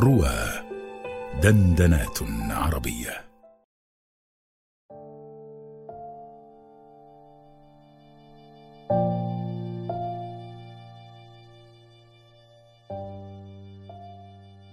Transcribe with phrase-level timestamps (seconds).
[0.00, 0.30] روى
[1.42, 2.18] دندنات
[2.50, 3.24] عربية.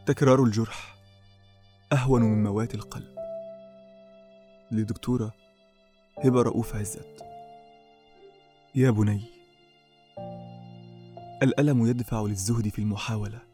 [0.06, 0.96] تكرار الجرح
[1.94, 3.16] أهون من موات القلب.
[4.72, 5.34] لدكتورة
[6.24, 7.22] هبة رؤوف عزت.
[8.76, 9.22] يا بني
[11.44, 13.51] الألم يدفع للزهد في المحاولة.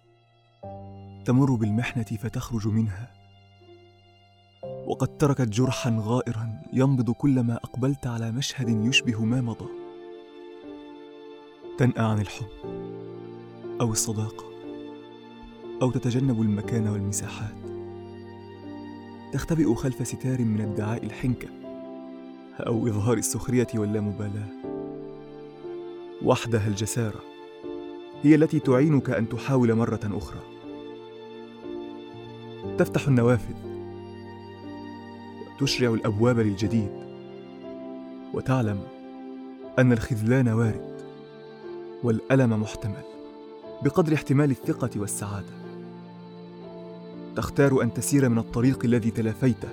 [1.28, 3.12] تمر بالمحنة فتخرج منها.
[4.86, 9.70] وقد تركت جرحا غائرا ينبض كلما أقبلت على مشهد يشبه ما مضى.
[11.78, 12.48] تنأى عن الحب
[13.82, 14.46] أو الصداقة
[15.82, 17.56] أو تتجنب المكان والمساحات.
[19.34, 21.48] تختبئ خلف ستار من ادعاء الحنكة
[22.60, 24.50] أو إظهار السخرية واللامبالاة
[26.24, 27.22] وحدها الجسارة
[28.24, 30.57] هي التي تعينك أن تحاول مرة أخرى.
[32.78, 33.56] تفتح النوافذ
[35.62, 36.92] وتشرع الأبواب للجديد
[38.34, 38.80] وتعلم
[39.80, 41.02] أن الخذلان وارد
[42.04, 43.04] والألم محتمل
[43.84, 45.54] بقدر احتمال الثقة والسعادة.
[47.36, 49.70] تختار أن تسير من الطريق الذي تلافيته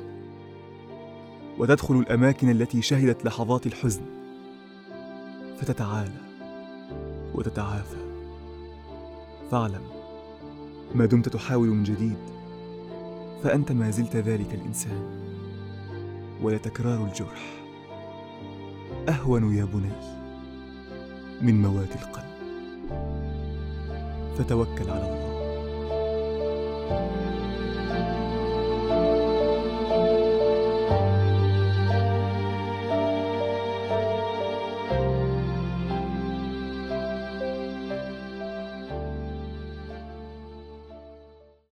[1.59, 4.03] وتدخل الأماكن التي شهدت لحظات الحزن.
[5.59, 6.21] فتتعالى
[7.35, 7.97] وتتعافى.
[9.51, 9.83] فاعلم
[10.95, 12.17] ما دمت تحاول من جديد.
[13.45, 15.03] فأنت ما زلت ذلك الإنسان
[16.43, 17.43] ولتكرار الجرح.
[19.09, 19.93] أهون يا بني
[21.43, 22.35] من موات القلب.
[24.39, 25.25] فتوكل على الله.